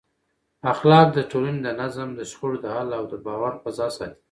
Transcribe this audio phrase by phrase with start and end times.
[0.73, 4.17] اخلاق د ټولنې د نظم، د شخړو د حل او د باور فضا ساتي.